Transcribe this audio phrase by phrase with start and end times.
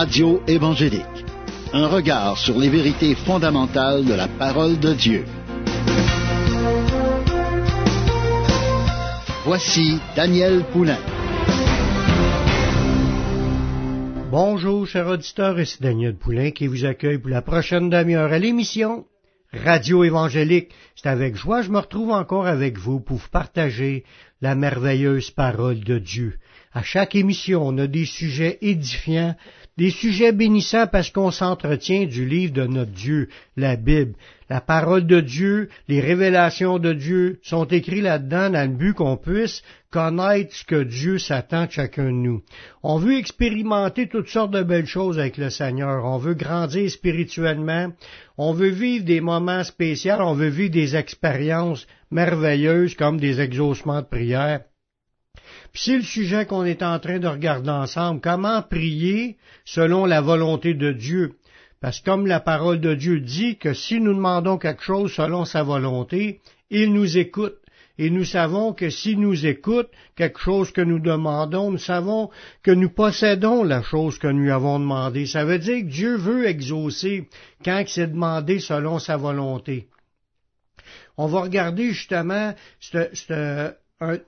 [0.00, 1.24] Radio évangélique.
[1.72, 5.24] Un regard sur les vérités fondamentales de la parole de Dieu.
[9.44, 11.00] Voici Daniel Poulain.
[14.30, 19.04] Bonjour, chers auditeurs, ici Daniel Poulain qui vous accueille pour la prochaine demi-heure à l'émission
[19.52, 20.70] Radio évangélique.
[20.94, 24.04] C'est avec joie que je me retrouve encore avec vous pour vous partager
[24.40, 26.38] la merveilleuse parole de Dieu.
[26.72, 29.34] À chaque émission, on a des sujets édifiants,
[29.78, 34.14] des sujets bénissants parce qu'on s'entretient du livre de notre Dieu, la Bible.
[34.50, 39.16] La parole de Dieu, les révélations de Dieu sont écrites là-dedans dans le but qu'on
[39.16, 42.42] puisse connaître ce que Dieu s'attend de chacun de nous.
[42.82, 46.04] On veut expérimenter toutes sortes de belles choses avec le Seigneur.
[46.04, 47.92] On veut grandir spirituellement.
[48.36, 50.16] On veut vivre des moments spéciaux.
[50.18, 54.62] On veut vivre des expériences merveilleuses comme des exaucements de prière.
[55.72, 58.20] Puis c'est le sujet qu'on est en train de regarder ensemble.
[58.20, 61.34] Comment prier selon la volonté de Dieu?
[61.80, 65.44] Parce que comme la parole de Dieu dit que si nous demandons quelque chose selon
[65.44, 67.56] sa volonté, il nous écoute.
[68.00, 72.30] Et nous savons que si nous écoute quelque chose que nous demandons, nous savons
[72.62, 75.26] que nous possédons la chose que nous avons demandé.
[75.26, 77.28] Ça veut dire que Dieu veut exaucer
[77.64, 79.88] quand c'est demandé selon sa volonté.
[81.16, 82.54] On va regarder justement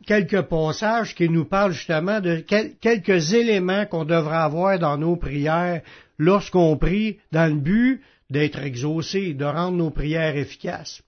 [0.07, 2.37] quelques passages qui nous parlent justement de
[2.81, 5.83] quelques éléments qu'on devrait avoir dans nos prières
[6.19, 11.03] lorsqu'on prie dans le but d'être exaucé, de rendre nos prières efficaces.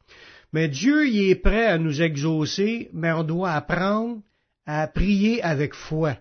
[0.52, 4.20] Mais Dieu y est prêt à nous exaucer, mais on doit apprendre
[4.66, 6.16] à prier avec foi.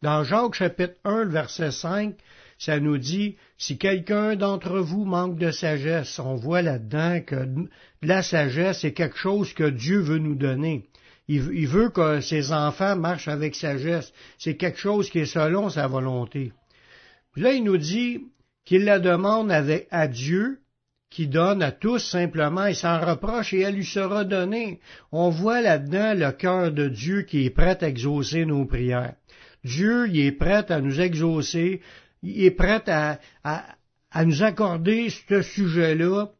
[0.00, 2.14] Dans Jacques chapitre 1, verset 5,
[2.58, 7.46] ça nous dit, si quelqu'un d'entre vous manque de sagesse, on voit là-dedans que
[8.02, 10.88] la sagesse est quelque chose que Dieu veut nous donner.
[11.28, 14.12] Il, veut que ses enfants marchent avec sagesse.
[14.38, 16.52] C'est quelque chose qui est selon sa volonté.
[17.32, 18.22] Puis là, il nous dit
[18.64, 20.60] qu'il la demande avec, à Dieu,
[21.10, 24.80] qui donne à tous simplement et sans reproche, et elle lui sera donnée.
[25.12, 29.14] On voit là-dedans le cœur de Dieu qui est prêt à exaucer nos prières.
[29.64, 31.80] Dieu, il est prêt à nous exaucer,
[32.22, 36.30] il est prêt à, à, nous accorder ce sujet-là,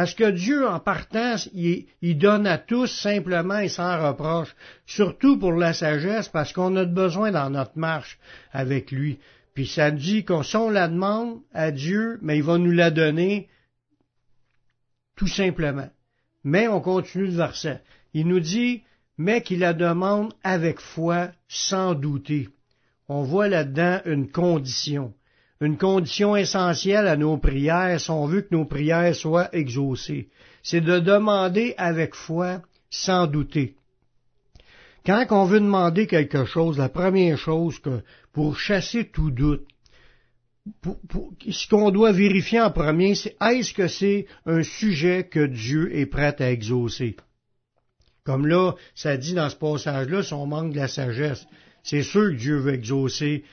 [0.00, 4.56] parce que Dieu, en partant, il, donne à tous simplement et sans reproche,
[4.86, 8.18] surtout pour la sagesse, parce qu'on a besoin dans notre marche
[8.50, 9.18] avec lui.
[9.52, 13.50] Puis ça dit qu'on on la demande à Dieu, mais il va nous la donner
[15.16, 15.90] tout simplement.
[16.44, 17.82] Mais on continue le verset.
[18.14, 18.82] Il nous dit,
[19.18, 22.48] mais qu'il la demande avec foi, sans douter.
[23.06, 25.12] On voit là-dedans une condition.
[25.60, 30.30] Une condition essentielle à nos prières si on veut que nos prières soient exaucées.
[30.62, 33.74] C'est de demander avec foi, sans douter.
[35.04, 39.66] Quand on veut demander quelque chose, la première chose que, pour chasser tout doute,
[41.50, 46.06] ce qu'on doit vérifier en premier, c'est est-ce que c'est un sujet que Dieu est
[46.06, 47.16] prêt à exaucer?
[48.24, 51.46] Comme là, ça dit dans ce passage-là, si on manque de la sagesse,
[51.82, 53.44] c'est sûr que Dieu veut exaucer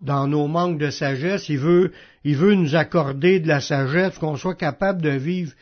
[0.00, 1.92] dans nos manques de sagesse, il veut,
[2.24, 5.52] il veut nous accorder de la sagesse, qu'on soit capable de vivre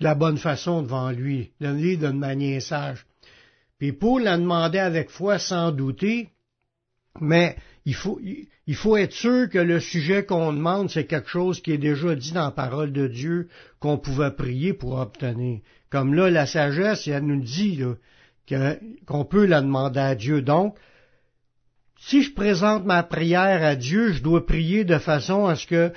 [0.00, 3.06] de la bonne façon devant lui, de vivre d'une manière sage.
[3.78, 6.30] Puis Paul l'a demandé avec foi sans douter,
[7.20, 8.20] mais il faut,
[8.66, 12.14] il faut être sûr que le sujet qu'on demande, c'est quelque chose qui est déjà
[12.14, 13.48] dit dans la parole de Dieu
[13.80, 15.60] qu'on pouvait prier pour obtenir.
[15.90, 17.80] Comme là, la sagesse, elle nous dit
[19.06, 20.42] qu'on peut la demander à Dieu.
[20.42, 20.76] Donc,
[22.04, 25.92] si je présente ma prière à Dieu, je dois prier de façon à ce que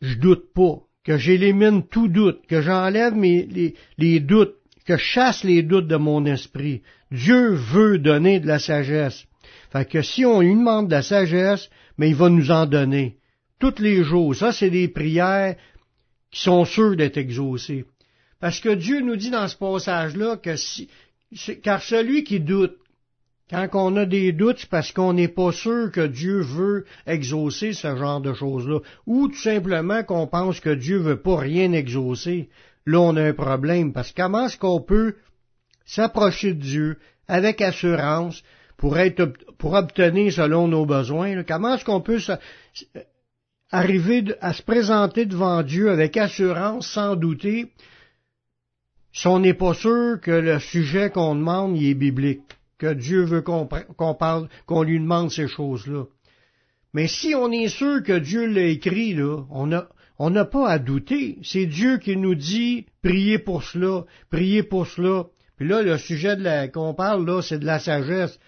[0.00, 4.56] je doute pas, que j'élimine tout doute, que j'enlève les, les doutes,
[4.86, 6.80] que je chasse les doutes de mon esprit.
[7.10, 9.26] Dieu veut donner de la sagesse.
[9.70, 11.68] Fait que si on lui demande de la sagesse,
[11.98, 13.18] mais il va nous en donner.
[13.58, 14.34] Tous les jours.
[14.34, 15.56] Ça, c'est des prières
[16.30, 17.84] qui sont sûres d'être exaucées.
[18.40, 20.88] Parce que Dieu nous dit dans ce passage-là que si,
[21.62, 22.76] car celui qui doute,
[23.52, 27.94] quand on a des doutes, parce qu'on n'est pas sûr que Dieu veut exaucer ce
[27.96, 28.80] genre de choses-là.
[29.06, 32.48] Ou tout simplement qu'on pense que Dieu veut pas rien exaucer.
[32.86, 33.92] Là, on a un problème.
[33.92, 35.14] Parce que comment est-ce qu'on peut
[35.84, 38.42] s'approcher de Dieu avec assurance,
[38.76, 41.44] pour être pour obtenir selon nos besoins.
[41.44, 42.18] Comment est-ce qu'on peut
[43.70, 47.72] arriver à se présenter devant Dieu avec assurance, sans douter,
[49.12, 52.42] si on n'est pas sûr que le sujet qu'on demande y est biblique,
[52.78, 56.04] que Dieu veut qu'on parle, qu'on lui demande ces choses-là.
[56.94, 59.44] Mais si on est sûr que Dieu l'a écrit, là,
[60.18, 61.38] on n'a pas à douter.
[61.42, 65.24] C'est Dieu qui nous dit, priez pour cela, priez pour cela.
[65.56, 66.36] Puis là, le sujet
[66.72, 68.38] qu'on parle, là, c'est de la sagesse.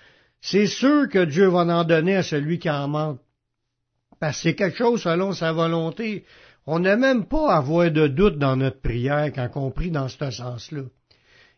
[0.41, 3.21] C'est sûr que Dieu va en donner à celui qui en manque.
[4.21, 6.25] parce que c'est quelque chose selon sa volonté.
[6.67, 10.09] On n'a même pas à avoir de doute dans notre prière quand on prie dans
[10.09, 10.83] ce sens-là.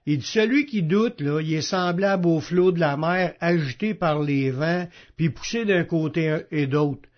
[0.09, 4.23] Il celui qui doute, là, il est semblable au flot de la mer agité par
[4.23, 7.09] les vents, puis poussé d'un côté et d'autre.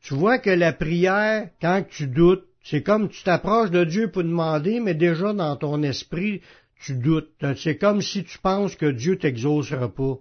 [0.00, 4.22] Tu vois que la prière, quand tu doutes, c'est comme tu t'approches de Dieu pour
[4.22, 6.40] demander, mais déjà dans ton esprit,
[6.80, 7.32] tu doutes.
[7.56, 10.18] C'est comme si tu penses que Dieu t'exaucera pas.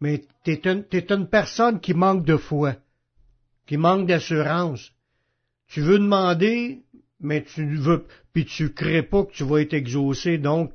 [0.00, 2.74] Mais t'es une, une personne qui manque de foi,
[3.66, 4.92] qui manque d'assurance.
[5.68, 6.82] Tu veux demander,
[7.18, 8.04] mais tu veux,
[8.34, 10.72] puis tu crées pas que tu vas être exaucé, donc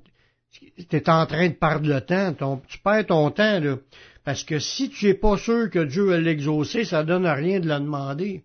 [0.52, 3.78] tu en train de perdre le temps, tu perds ton temps, là.
[4.26, 7.60] Parce que si tu es pas sûr que Dieu va l'exaucer, ça donne à rien
[7.60, 8.44] de le demander.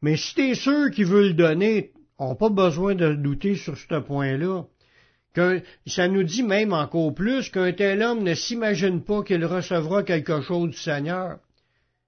[0.00, 3.56] Mais si tu es sûr qu'il veut le donner, on n'a pas besoin de douter
[3.56, 4.64] sur ce point-là.
[5.34, 10.02] Que, ça nous dit même encore plus qu'un tel homme ne s'imagine pas qu'il recevra
[10.02, 11.38] quelque chose du Seigneur.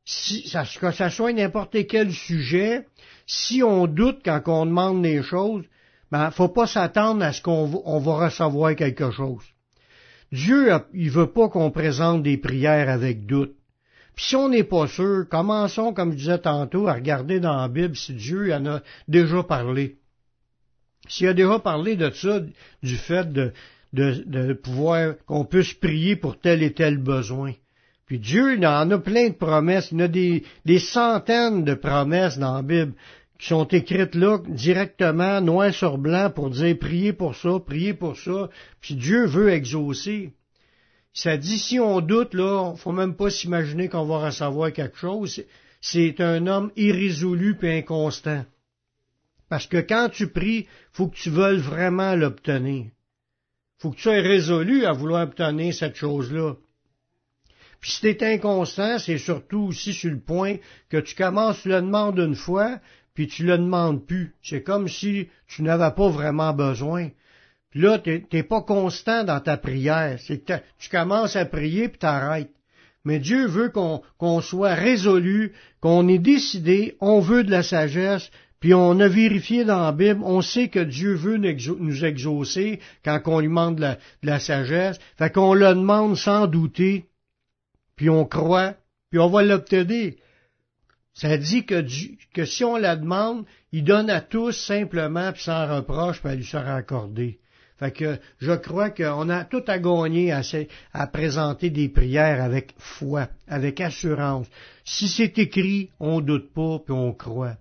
[0.05, 0.51] Si,
[0.81, 2.87] que ça soit n'importe quel sujet,
[3.27, 5.65] si on doute quand on demande des choses,
[6.11, 9.45] ben, faut pas s'attendre à ce qu'on on va recevoir quelque chose.
[10.33, 13.55] Dieu, il veut pas qu'on présente des prières avec doute.
[14.17, 17.69] Puis si on n'est pas sûr, commençons, comme je disais tantôt, à regarder dans la
[17.69, 19.97] Bible si Dieu en a déjà parlé.
[21.09, 22.41] S'il a déjà parlé de ça,
[22.83, 27.53] du fait de, pouvoir, qu'on puisse prier pour tel et tel besoin.
[28.07, 32.55] Puis Dieu, en a plein de promesses, il y a des, centaines de promesses dans
[32.55, 32.93] la Bible
[33.39, 38.49] sont écrites là directement, noir sur blanc, pour dire priez pour ça, priez pour ça,
[38.81, 40.33] puis Dieu veut exaucer.
[41.13, 45.45] Ça dit si on doute, là, faut même pas s'imaginer qu'on va recevoir quelque chose.
[45.81, 48.45] C'est un homme irrésolu et inconstant.
[49.49, 52.87] Parce que quand tu pries, faut que tu veuilles vraiment l'obtenir.
[53.79, 56.55] Faut que tu sois résolu à vouloir obtenir cette chose-là.
[57.81, 60.57] Puis si t'es inconstant, c'est surtout aussi sur le point
[60.89, 62.81] que tu commences, tu le demandes une fois,
[63.15, 64.35] puis tu le demandes plus.
[64.43, 67.11] C'est comme si tu n'avais pas vraiment besoin.
[67.71, 70.19] Puis là, tu n'es pas constant dans ta prière.
[70.21, 72.53] C'est que tu commences à prier puis t'arrêtes.
[73.05, 78.31] Mais Dieu veut qu'on soit résolu, qu'on ait décidé, on veut de la sagesse,
[78.61, 83.21] puis on a vérifié dans la Bible, on sait que Dieu veut nous exaucer quand
[83.27, 84.99] on lui demande de la, de la sagesse.
[85.19, 87.05] Fait qu'on le demande sans douter,
[87.95, 88.75] puis on croit,
[89.11, 90.15] puis on va l'obtenir.
[91.15, 96.21] Ça dit que, si on la demande, il donne à tous simplement, puis sans reproche,
[96.21, 97.39] puis elle lui sera accordée.
[97.79, 103.29] Fait que je crois qu'on a tout à gagner à, présenter des prières avec foi,
[103.49, 104.47] avec assurance.
[104.85, 107.57] Si c'est écrit, on doute pas, puis on croit.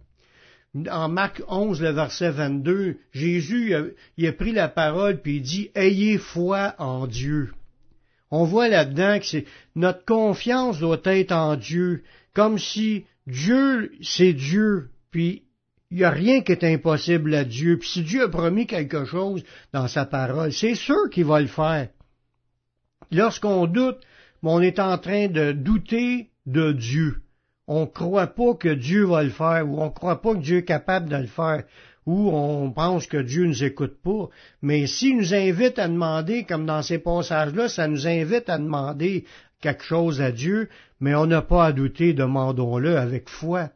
[0.90, 3.76] En Marc 11, le verset 22, Jésus
[4.18, 7.52] il a, pris la parole puis il dit Ayez foi en Dieu.
[8.32, 9.44] On voit là-dedans que
[9.76, 12.04] notre confiance doit être en Dieu,
[12.34, 15.44] comme si Dieu, c'est Dieu, puis
[15.92, 17.78] il n'y a rien qui est impossible à Dieu.
[17.78, 19.44] Puis si Dieu a promis quelque chose
[19.74, 21.90] dans sa parole, c'est sûr qu'il va le faire.
[23.12, 24.00] Lorsqu'on doute,
[24.42, 27.22] on est en train de douter de Dieu.
[27.68, 30.42] On ne croit pas que Dieu va le faire, ou on ne croit pas que
[30.42, 31.64] Dieu est capable de le faire,
[32.06, 34.28] ou on pense que Dieu ne nous écoute pas.
[34.62, 39.26] Mais s'il nous invite à demander, comme dans ces passages-là, ça nous invite à demander
[39.62, 40.68] quelque chose à Dieu,
[41.04, 43.72] mais on n'a pas à douter, demandons-le avec foi.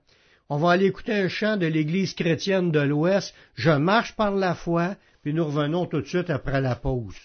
[0.47, 4.55] On va aller écouter un chant de l'Église chrétienne de l'Ouest, Je marche par la
[4.55, 7.17] foi, puis nous revenons tout de suite après la pause.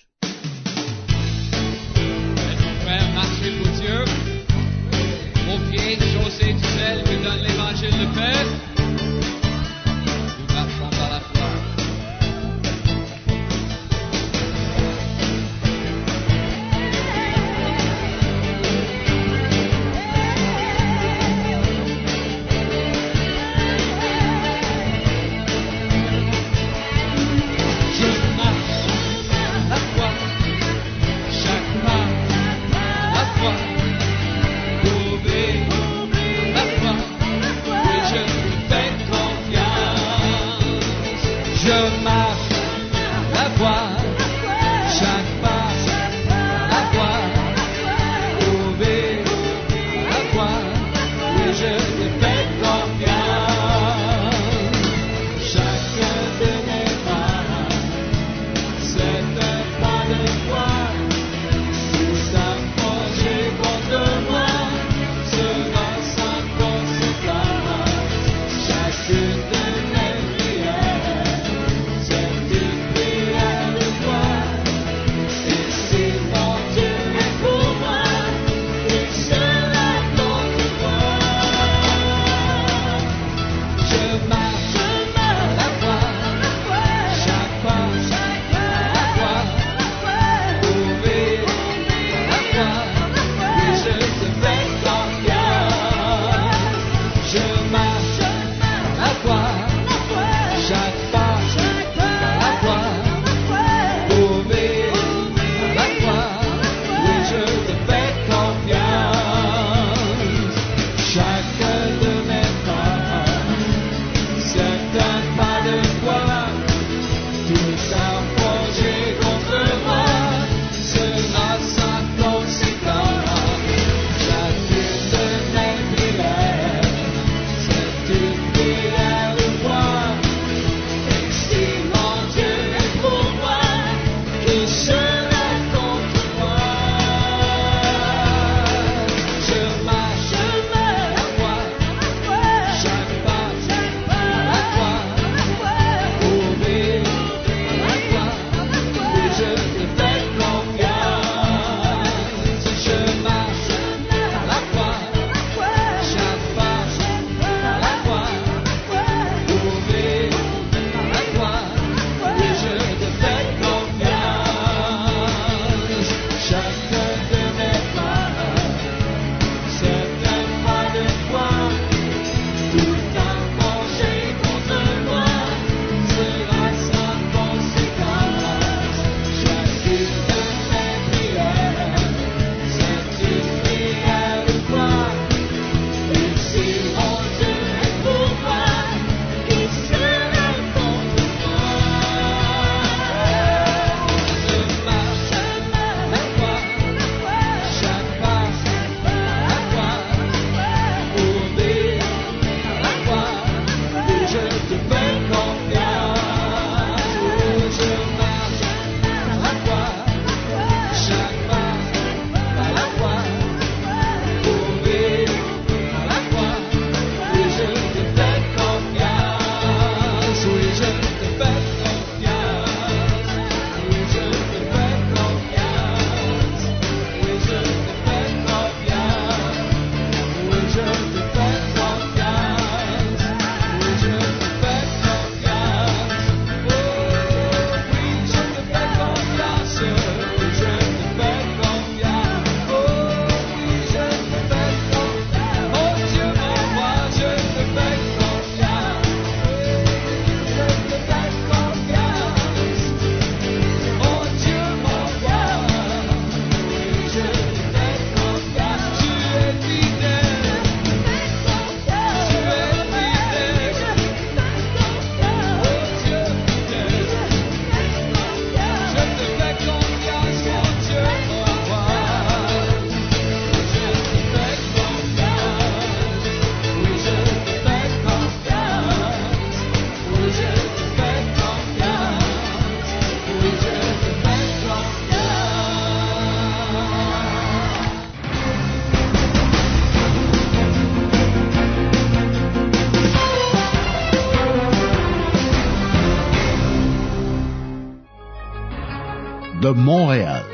[299.75, 300.45] Montréal.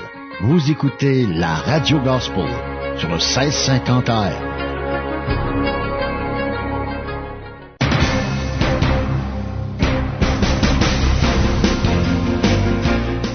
[0.40, 2.48] Vous écoutez la Radio Gospel
[2.96, 4.32] sur le 1650 AM.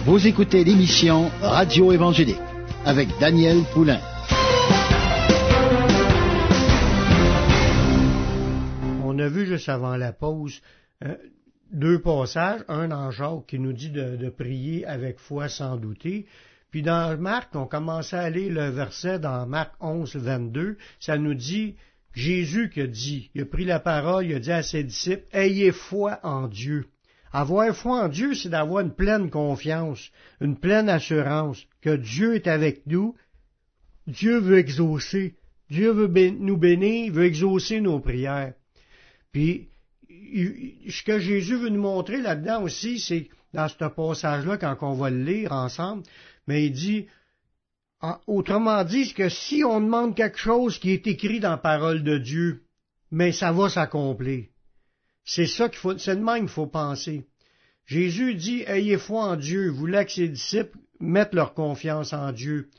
[0.05, 2.37] Vous écoutez l'émission Radio Évangélique
[2.85, 3.99] avec Daniel Poulain.
[9.03, 10.61] On a vu juste avant la pause
[11.03, 11.15] euh,
[11.73, 16.25] deux passages, un en Jacques qui nous dit de, prier avec foi sans douter,
[16.71, 21.33] puis dans Marc, on commençait à lire le verset dans Marc 11, 22, ça nous
[21.33, 21.75] dit
[22.13, 25.25] Jésus qui a dit, il a pris la parole, il a dit à ses disciples,
[25.33, 26.85] ayez foi en Dieu.
[27.31, 32.47] Avoir foi en Dieu, c'est d'avoir une pleine confiance, une pleine assurance que Dieu est
[32.47, 33.15] avec nous.
[34.05, 35.35] Dieu veut exaucer.
[35.69, 38.53] Dieu veut nous bénir, veut exaucer nos prières.
[39.31, 39.69] Puis,
[40.89, 45.09] ce que Jésus veut nous montrer là-dedans aussi, c'est dans ce passage-là, quand on va
[45.09, 46.03] le lire ensemble,
[46.47, 47.07] mais il dit,
[48.27, 52.17] autrement dit, que si on demande quelque chose qui est écrit dans la parole de
[52.17, 52.63] Dieu,
[53.11, 54.45] mais ça va s'accomplir.
[55.23, 57.27] C'est ça qu'il faut, c'est de même qu'il faut penser.
[57.85, 62.69] Jésus dit, ayez foi en Dieu, voulait que ses disciples mettent leur confiance en Dieu.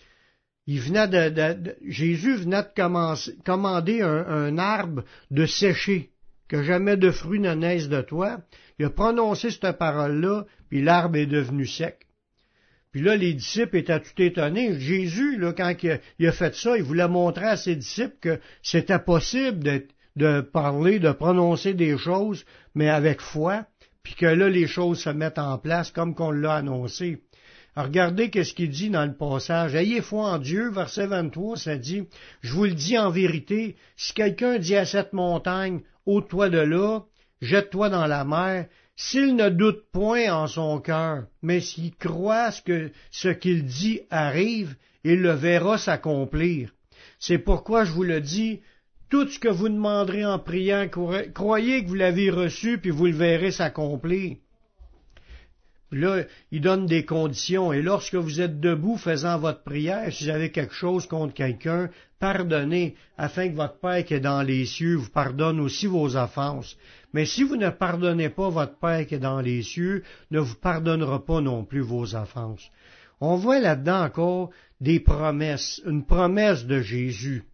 [0.66, 6.10] Il venait de, Jésus venait de commander un, arbre de sécher,
[6.54, 8.38] que jamais de fruits ne naissent de toi.
[8.78, 12.06] Il a prononcé cette parole-là, puis l'arbre est devenu sec.
[12.92, 14.78] Puis là, les disciples étaient tout étonnés.
[14.78, 19.00] Jésus, là, quand il a, fait ça, il voulait montrer à ses disciples que c'était
[19.00, 22.44] possible d'être de parler, de prononcer des choses,
[22.76, 23.66] mais avec foi,
[24.04, 27.24] puis que là, les choses se mettent en place comme qu'on l'a annoncé.
[27.82, 29.74] Regardez qu'est-ce qu'il dit dans le passage.
[29.74, 32.04] Ayez foi en Dieu, verset 23, ça dit,
[32.42, 37.00] je vous le dis en vérité, si quelqu'un dit à cette montagne, ôte-toi de là,
[37.40, 38.66] jette-toi dans la mer,
[38.96, 44.76] s'il ne doute point en son cœur, mais s'il croit que ce qu'il dit arrive,
[45.02, 46.72] il le verra s'accomplir.
[47.18, 48.60] C'est pourquoi je vous le dis,
[49.10, 50.88] tout ce que vous demanderez en priant,
[51.34, 54.36] croyez que vous l'avez reçu, puis vous le verrez s'accomplir.
[55.94, 57.72] Là, il donne des conditions.
[57.72, 61.88] Et lorsque vous êtes debout faisant votre prière, si vous avez quelque chose contre quelqu'un,
[62.18, 66.76] pardonnez, afin que votre Père qui est dans les cieux vous pardonne aussi vos offenses.
[67.12, 70.56] Mais si vous ne pardonnez pas votre Père qui est dans les cieux, ne vous
[70.56, 72.70] pardonnera pas non plus vos offenses.
[73.20, 77.44] On voit là-dedans encore des promesses, une promesse de Jésus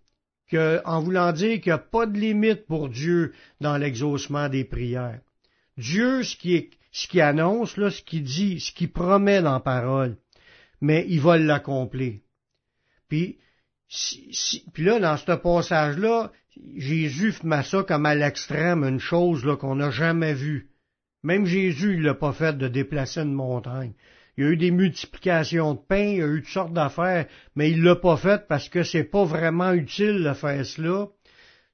[0.84, 5.20] en voulant dire qu'il n'y a pas de limite pour Dieu dans l'exaucement des prières.
[5.76, 9.60] Dieu, ce qui, ce qui annonce, là, ce qui dit, ce qui promet dans la
[9.60, 10.16] parole,
[10.80, 12.20] mais il va l'accomplir.
[13.08, 13.38] Puis,
[14.72, 16.32] puis là, dans ce passage-là,
[16.76, 20.70] Jésus met ça comme à l'extrême, une chose qu'on n'a jamais vue.
[21.22, 23.94] Même Jésus, il l'a pas fait de déplacer une montagne
[24.40, 27.26] il y a eu des multiplications de pain, il y a eu toutes sortes d'affaires,
[27.56, 31.08] mais il l'a pas fait parce que c'est pas vraiment utile de faire cela.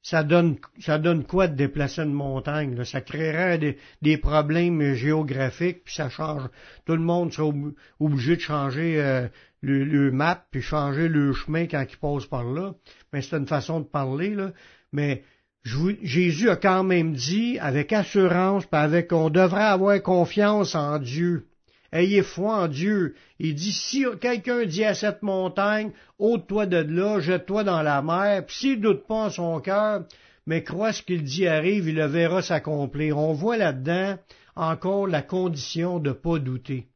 [0.09, 2.85] Ça donne, ça donne quoi de déplacer une montagne?
[2.85, 6.43] Ça créerait des, problèmes géographiques, puis ça change.
[6.85, 7.53] Tout le monde sera
[7.99, 9.27] obligé de changer euh,
[9.63, 12.75] le, map, puis changer le chemin quand il passe par là.
[13.13, 14.53] Mais c'est une façon de parler, là.
[14.93, 15.25] Mais
[15.65, 21.49] Jésus a quand même dit, avec assurance, puis avec on devrait avoir confiance en Dieu.
[21.97, 23.15] Ayez foi en Dieu.
[23.39, 28.45] Il dit, si quelqu'un dit à cette montagne, ôte-toi de là, jette-toi dans la mer,
[28.45, 30.05] puis s'il doute pas en son cœur,
[30.47, 33.17] mais croit ce qu'il dit arrive, il le verra s'accomplir.
[33.17, 34.19] On voit là-dedans
[34.57, 36.89] encore la condition de pas douter.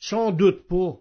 [0.00, 0.96] Si on doute pas.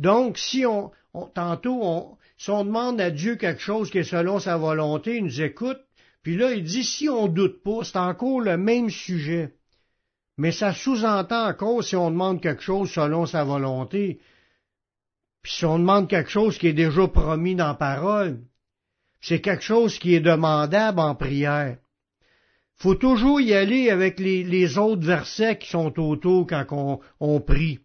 [0.00, 0.90] Donc, si on,
[1.34, 5.24] tantôt, on, si on demande à Dieu quelque chose qui est selon sa volonté, il
[5.24, 5.80] nous écoute,
[6.22, 9.54] puis là, il dit, si on doute pas, c'est encore le même sujet
[10.40, 14.20] mais ça sous-entend encore si on demande quelque chose selon sa volonté,
[15.42, 18.40] puis si on demande quelque chose qui est déjà promis dans parole,
[19.20, 21.76] c'est quelque chose qui est demandable en prière.
[22.76, 27.80] Faut toujours y aller avec les, autres versets qui sont autour quand on, on prie.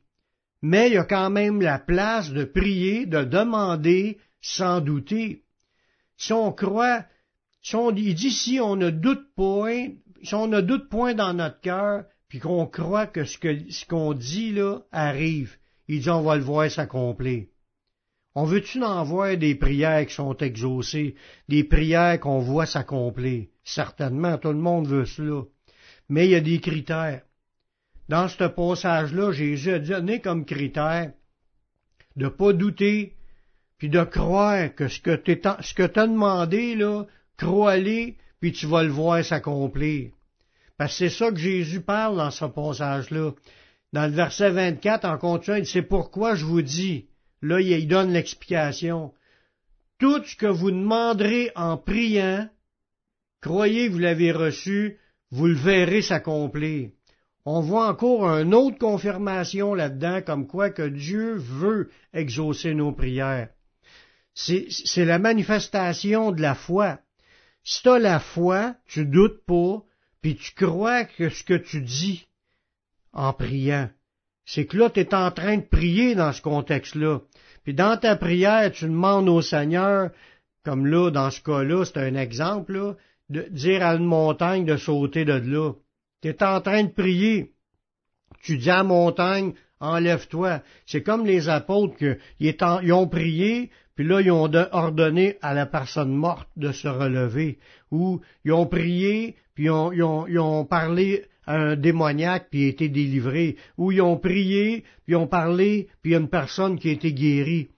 [0.62, 5.44] Mais il y a quand même la place de prier, de demander sans douter.
[6.16, 7.04] Si on croit,
[7.62, 9.90] si on dit, si on ne doute point,
[10.24, 12.06] si on ne doute point dans notre cœur,
[12.36, 15.56] puis qu'on croit que ce qu'on dit là arrive,
[15.88, 17.46] il dit on va le voir s'accomplir.
[18.34, 21.16] On veut-tu en voir des prières qui sont exaucées,
[21.48, 23.46] des prières qu'on voit s'accomplir?
[23.64, 25.44] Certainement, tout le monde veut cela.
[26.10, 27.22] Mais il y a des critères.
[28.10, 31.14] Dans ce passage-là, Jésus a donné comme critère
[32.18, 33.16] de pas douter,
[33.78, 37.06] puis de croire que ce que tu as demandé, là,
[37.38, 40.12] crois-les, puis tu vas le voir s'accomplir.
[40.78, 43.32] Parce que c'est ça que Jésus parle dans ce passage-là.
[43.94, 47.08] Dans le verset 24, en continuant, c'est pourquoi je vous dis.
[47.42, 49.14] Là, il donne l'explication.
[50.00, 52.50] Tout ce que vous demanderez en priant,
[53.42, 54.98] croyez que vous l'avez reçu,
[55.32, 56.90] vous le verrez s'accomplir.
[57.46, 63.50] On voit encore une autre confirmation là-dedans, comme quoi que Dieu veut exaucer nos prières.
[64.34, 67.00] C'est la manifestation de la foi.
[67.64, 69.84] Si tu la foi, tu doutes pas,
[70.26, 72.26] puis tu crois que ce que tu dis
[73.14, 73.92] en priant,
[74.44, 77.20] c'est que là, tu es en train de prier dans ce contexte-là.
[77.64, 80.10] Puis dans ta prière, tu demandes au Seigneur,
[80.64, 82.96] comme là, dans ce cas-là, c'est un exemple,
[83.30, 85.74] de dire à une montagne de sauter de là.
[86.24, 87.52] Tu es en train de prier.
[88.42, 90.64] Tu dis à la montagne, enlève-toi.
[90.88, 95.68] C'est comme les apôtres qui ils ont prié, puis là, ils ont ordonné à la
[95.68, 97.60] personne morte de se relever.
[97.92, 102.90] Ou ils ont prié, puis ils ont, parlé à un démoniaque, puis il a été
[102.90, 103.56] délivré.
[103.78, 107.14] Ou ils ont prié, puis ils ont parlé, puis il une personne qui a été
[107.14, 107.70] guérie.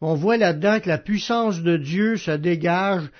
[0.00, 3.10] On voit là-dedans que la puissance de Dieu se dégage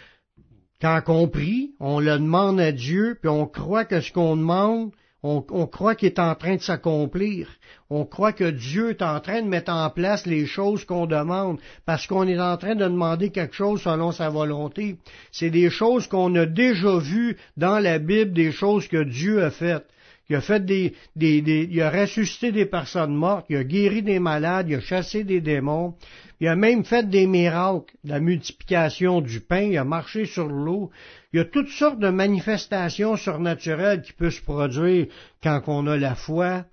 [0.80, 4.92] quand on prie, on le demande à Dieu, puis on croit que ce qu'on demande,
[5.22, 7.48] on, croit qu'il est en train de s'accomplir.
[7.90, 11.59] On croit que Dieu est en train de mettre en place les choses qu'on demande,
[11.85, 14.96] parce qu'on est en train de demander quelque chose selon sa volonté.
[15.30, 19.50] C'est des choses qu'on a déjà vues dans la Bible, des choses que Dieu a
[19.50, 19.87] faites.
[20.30, 24.00] Il a fait des, des, des, il a ressuscité des personnes mortes, il a guéri
[24.00, 25.94] des malades, il a chassé des démons,
[26.40, 30.90] il a même fait des miracles, la multiplication du pain, il a marché sur l'eau.
[31.33, 35.07] Il y a toutes sortes de manifestations surnaturelles qui peuvent se produire
[35.43, 36.64] quand on a la foi,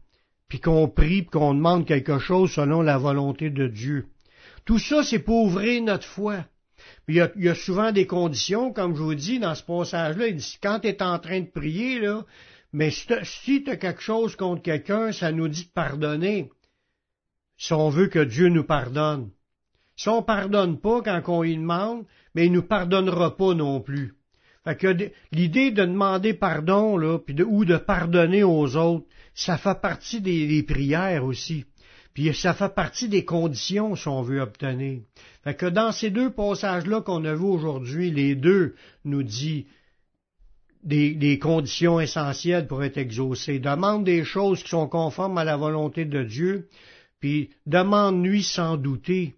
[0.47, 4.07] puis qu'on prie, puis qu'on demande quelque chose selon la volonté de Dieu.
[4.65, 6.45] Tout ça, c'est pour ouvrir notre foi.
[7.07, 10.27] Il y, a, souvent des conditions, comme je vous dis dans ce passage-là.
[10.27, 12.25] Il dit, quand tu es en train de prier, là,
[12.73, 16.49] mais si tu as quelque chose contre quelqu'un, ça nous dit de pardonner.
[17.57, 19.31] Si on veut que Dieu nous pardonne.
[19.95, 24.16] Si on pardonne pas quand on y demande, mais il nous pardonnera pas non plus.
[24.67, 30.19] Fait que l'idée de demander pardon, là, ou de pardonner aux autres, ça fait partie
[30.19, 31.63] des, prières aussi.
[32.13, 35.03] Puis ça fait partie des conditions si on veut obtenir.
[35.45, 38.75] Fait que dans ces deux passages-là qu'on a vus aujourd'hui, les deux
[39.05, 39.67] nous dit
[40.83, 43.59] des, des, conditions essentielles pour être exaucé.
[43.59, 46.67] Demande des choses qui sont conformes à la volonté de Dieu,
[47.21, 49.35] puis demande-lui sans douter.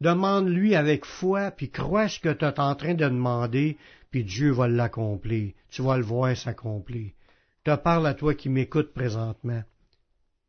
[0.00, 3.76] Demande-lui avec foi, puis crois ce que tu es en train de demander,
[4.10, 5.52] puis Dieu va l'accomplir.
[5.70, 7.12] Tu vas le voir s'accomplir.
[7.58, 9.62] Je te parle à toi qui m'écoutes présentement.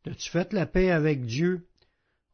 [0.06, 1.66] As-tu fait la paix avec Dieu?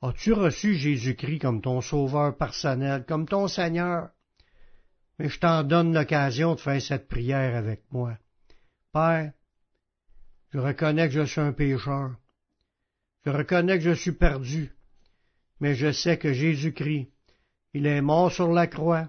[0.02, 4.10] As-tu reçu Jésus-Christ comme ton sauveur personnel, comme ton Seigneur?
[5.18, 8.18] Mais je t'en donne l'occasion de faire cette prière avec moi.
[8.92, 9.32] Père,
[10.52, 12.14] je reconnais que je suis un pécheur.
[13.24, 14.76] Je reconnais que je suis perdu
[15.60, 17.08] mais je sais que Jésus-Christ,
[17.74, 19.08] il est mort sur la croix,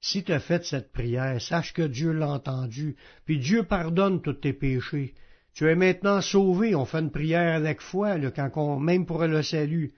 [0.00, 4.32] Si tu as fait cette prière, sache que Dieu l'a entendu, puis Dieu pardonne tous
[4.32, 5.14] tes péchés.
[5.52, 9.42] Tu es maintenant sauvé, on fait une prière avec foi, quand on, même pour le
[9.42, 9.92] salut.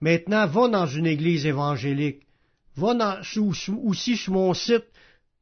[0.00, 2.20] Maintenant, va dans une église évangélique.
[2.76, 3.20] Va dans,
[3.84, 4.84] aussi sur mon site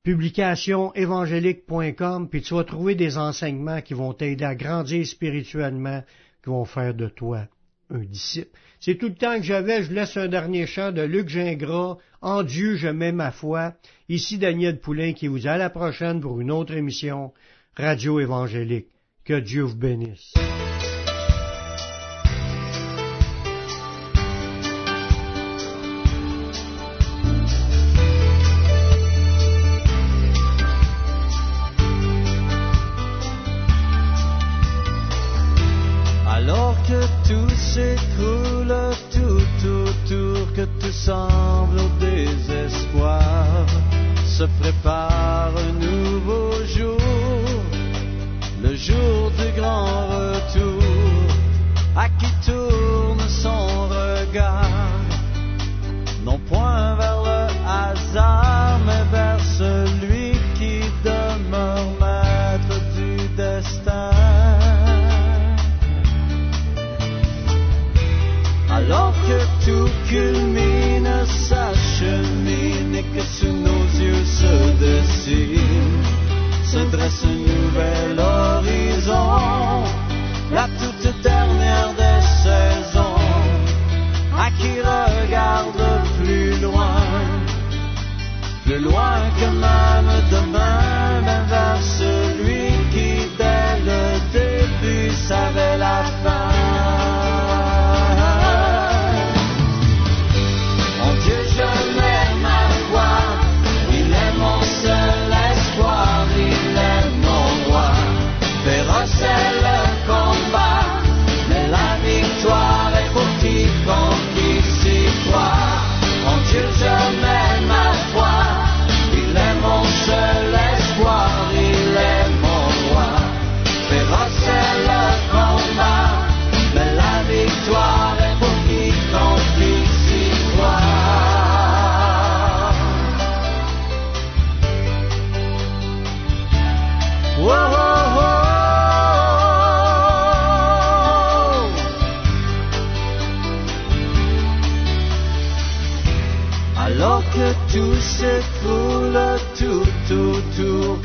[0.05, 6.05] publicationévangélique.com, puis tu vas trouver des enseignements qui vont t'aider à grandir spirituellement,
[6.43, 7.49] qui vont faire de toi
[7.91, 8.57] un disciple.
[8.81, 12.45] C'est tout le temps que j'avais, je laisse un dernier chant de Luc Gingras, En
[12.45, 13.75] Dieu je mets ma foi.
[14.09, 17.33] Ici Daniel Poulain qui vous dit à la prochaine pour une autre émission
[17.77, 18.89] Radio Évangélique.
[19.25, 20.33] Que Dieu vous bénisse.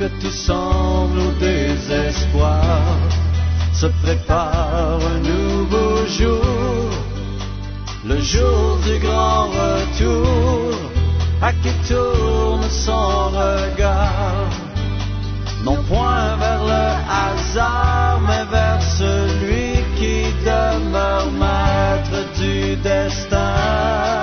[0.08, 2.62] que tout semble au désespoir,
[3.74, 6.90] se prépare un nouveau jour,
[8.06, 10.74] le jour du grand retour,
[11.42, 14.50] à qui tourne son regard,
[15.64, 16.86] non point vers le
[17.22, 24.17] hasard, mais vers celui qui demeure maître du destin.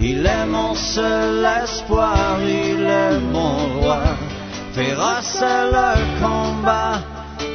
[0.00, 4.02] Il est mon seul espoir, il est mon roi.
[4.72, 7.00] Féroce est le combat,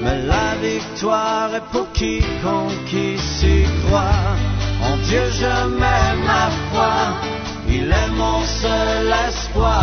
[0.01, 4.35] mais la victoire est pour quiconque qui s'y croit.
[4.83, 6.93] En Dieu je mets ma foi,
[7.69, 9.82] il est mon seul espoir.